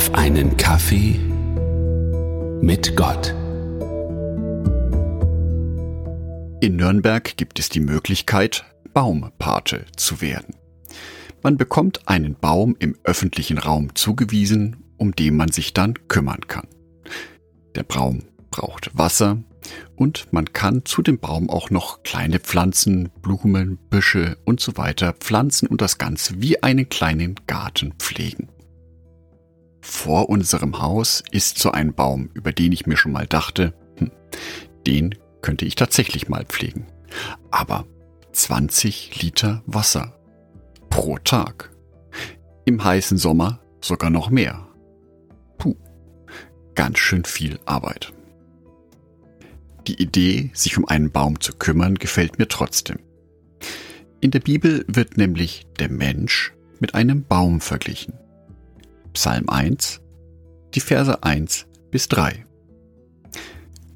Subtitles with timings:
[0.00, 1.20] auf einen Kaffee
[2.62, 3.34] mit Gott.
[6.62, 10.54] In Nürnberg gibt es die Möglichkeit, Baumpate zu werden.
[11.42, 16.66] Man bekommt einen Baum im öffentlichen Raum zugewiesen, um den man sich dann kümmern kann.
[17.74, 19.36] Der Baum braucht Wasser
[19.96, 25.12] und man kann zu dem Baum auch noch kleine Pflanzen, Blumen, Büsche und so weiter
[25.12, 28.48] pflanzen und das Ganze wie einen kleinen Garten pflegen.
[29.80, 34.10] Vor unserem Haus ist so ein Baum, über den ich mir schon mal dachte, hm,
[34.86, 36.86] den könnte ich tatsächlich mal pflegen.
[37.50, 37.86] Aber
[38.32, 40.16] 20 Liter Wasser
[40.90, 41.70] pro Tag.
[42.64, 44.68] Im heißen Sommer sogar noch mehr.
[45.58, 45.76] Puh,
[46.74, 48.12] ganz schön viel Arbeit.
[49.86, 52.98] Die Idee, sich um einen Baum zu kümmern, gefällt mir trotzdem.
[54.20, 58.14] In der Bibel wird nämlich der Mensch mit einem Baum verglichen.
[59.12, 60.00] Psalm 1,
[60.74, 62.46] die Verse 1 bis 3.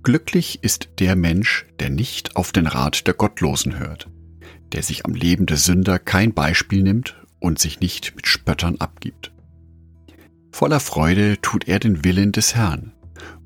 [0.02, 4.10] Glücklich ist der Mensch, der nicht auf den Rat der Gottlosen hört,
[4.72, 9.32] der sich am Leben der Sünder kein Beispiel nimmt und sich nicht mit Spöttern abgibt.
[10.50, 12.92] Voller Freude tut er den Willen des Herrn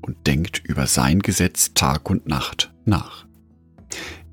[0.01, 3.25] und denkt über sein Gesetz Tag und Nacht nach.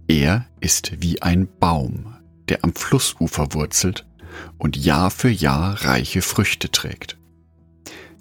[0.08, 2.14] Er ist wie ein Baum,
[2.48, 4.06] der am Flussufer wurzelt
[4.58, 7.18] und Jahr für Jahr reiche Früchte trägt.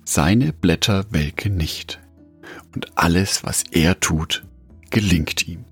[0.08, 2.00] Seine Blätter welken nicht,
[2.75, 4.45] und alles, was er tut,
[4.92, 5.66] gelingt ihm.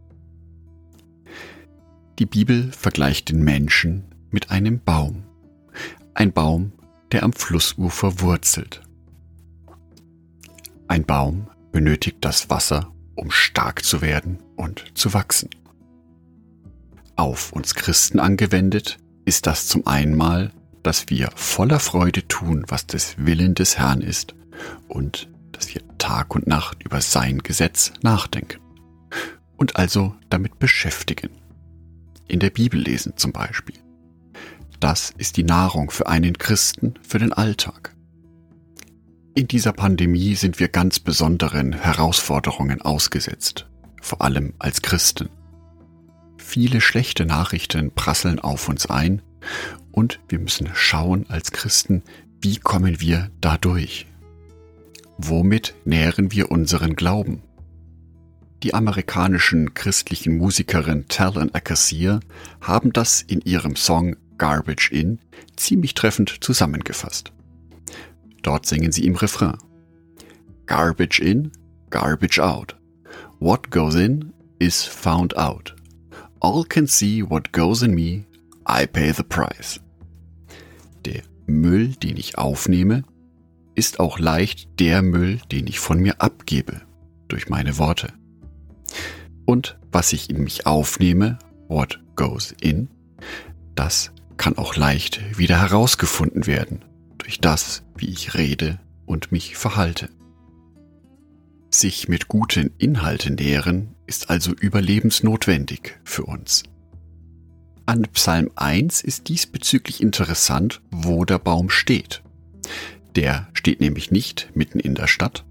[2.18, 5.24] Die Bibel vergleicht den Menschen mit einem Baum.
[6.16, 6.74] Ein Baum,
[7.12, 8.82] der am Flussufer wurzelt.
[10.88, 15.50] Ein Baum benötigt das Wasser, um stark zu werden und zu wachsen.
[17.16, 20.52] Auf uns Christen angewendet ist das zum einen mal,
[20.84, 24.36] dass wir voller Freude tun, was des Willen des Herrn ist
[24.88, 28.60] und dass wir Tag und Nacht über sein Gesetz nachdenken
[29.58, 31.30] und also damit beschäftigen.
[32.28, 33.76] In der Bibel lesen zum Beispiel.
[34.80, 37.96] Das ist die Nahrung für einen Christen für den Alltag.
[39.36, 43.68] In dieser Pandemie sind wir ganz besonderen Herausforderungen ausgesetzt,
[44.02, 45.30] vor allem als Christen.
[46.38, 49.22] Viele schlechte Nachrichten prasseln auf uns ein
[49.92, 52.04] und wir müssen schauen als Christen,
[52.42, 54.08] wie kommen wir dadurch?
[55.18, 57.42] Womit nähren wir unseren Glauben?
[58.64, 62.20] Die amerikanischen christlichen Musikerin Talon Acacia
[62.62, 65.20] haben das in ihrem Song Garbage In
[65.56, 67.32] ziemlich treffend zusammengefasst.
[68.42, 69.58] Dort singen sie im Refrain.
[70.66, 71.52] Garbage in,
[71.90, 72.76] garbage out.
[73.40, 75.76] What goes in is found out.
[76.40, 78.26] All can see what goes in me,
[78.68, 79.80] I pay the price.
[81.06, 83.04] Der Müll, den ich aufnehme,
[83.76, 86.82] ist auch leicht der Müll, den ich von mir abgebe
[87.28, 88.14] durch meine Worte.
[89.46, 92.90] Und was ich in mich aufnehme, what goes in,
[93.76, 96.86] das kann auch leicht wieder herausgefunden werden
[97.18, 100.10] durch das, wie ich rede und mich verhalte.
[101.70, 106.64] Sich mit guten Inhalten nähren ist also überlebensnotwendig für uns.
[107.86, 112.24] An Psalm 1 ist diesbezüglich interessant, wo der Baum steht.
[113.16, 115.46] Der steht nämlich nicht mitten in der Stadt.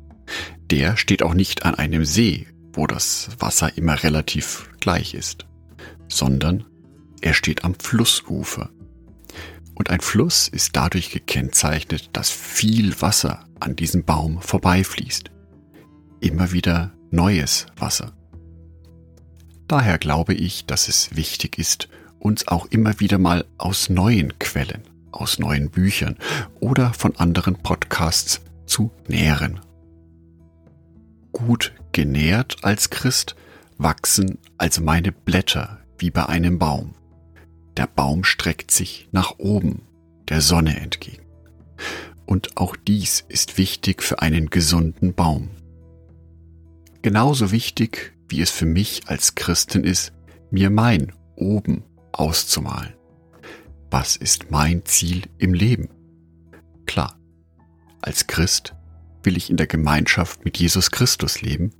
[0.70, 5.46] Der steht auch nicht an einem See, wo das Wasser immer relativ gleich ist,
[6.08, 6.64] sondern
[7.20, 8.70] er steht am Flussufer.
[9.74, 15.30] Und ein Fluss ist dadurch gekennzeichnet, dass viel Wasser an diesem Baum vorbeifließt.
[16.20, 18.12] Immer wieder neues Wasser.
[19.68, 21.88] Daher glaube ich, dass es wichtig ist,
[22.22, 26.16] uns auch immer wieder mal aus neuen Quellen aus neuen Büchern
[26.60, 29.60] oder von anderen Podcasts zu nähren.
[31.32, 33.36] Gut genährt als Christ
[33.78, 36.94] wachsen also meine Blätter wie bei einem Baum.
[37.76, 39.82] Der Baum streckt sich nach oben,
[40.28, 41.22] der Sonne entgegen.
[42.26, 45.50] Und auch dies ist wichtig für einen gesunden Baum.
[47.02, 50.12] Genauso wichtig, wie es für mich als Christin ist,
[50.50, 52.94] mir mein oben auszumalen
[53.92, 55.90] was ist mein Ziel im Leben?
[56.86, 57.18] Klar,
[58.00, 58.74] als Christ
[59.22, 61.72] will ich in der Gemeinschaft mit Jesus Christus leben,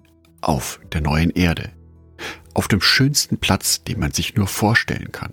[0.42, 1.70] auf der neuen Erde,
[2.52, 5.32] auf dem schönsten Platz, den man sich nur vorstellen kann,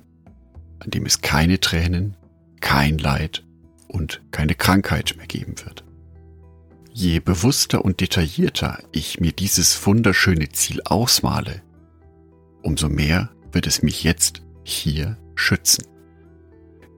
[0.79, 2.15] an dem es keine Tränen,
[2.61, 3.43] kein Leid
[3.89, 5.83] und keine Krankheit mehr geben wird.
[6.93, 11.61] Je bewusster und detaillierter ich mir dieses wunderschöne Ziel ausmale,
[12.61, 14.43] umso mehr wird es mich jetzt
[14.73, 15.85] hier schützen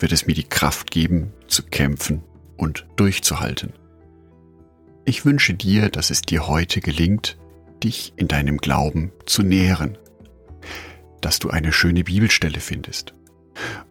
[0.01, 2.23] wird es mir die Kraft geben, zu kämpfen
[2.57, 3.73] und durchzuhalten.
[5.05, 7.37] Ich wünsche dir, dass es dir heute gelingt,
[7.83, 9.97] dich in deinem Glauben zu nähren,
[11.21, 13.13] dass du eine schöne Bibelstelle findest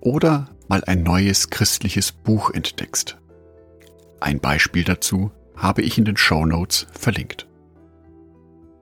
[0.01, 3.17] oder mal ein neues christliches Buch entdeckst.
[4.21, 7.47] Ein Beispiel dazu habe ich in den Show Notes verlinkt.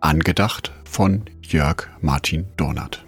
[0.01, 3.08] Angedacht von Jörg Martin Donat.